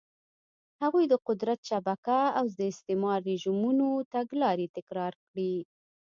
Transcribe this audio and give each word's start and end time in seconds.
هغوی 0.81 1.05
د 1.09 1.13
قدرت 1.27 1.59
شبکه 1.69 2.19
او 2.39 2.45
د 2.57 2.59
استعماري 2.71 3.23
رژیمونو 3.31 3.87
تګلارې 4.13 4.67
تکرار 4.77 5.13
کړې. 5.27 5.53